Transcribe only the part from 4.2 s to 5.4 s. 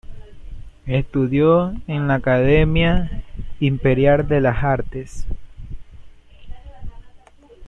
de las Artes.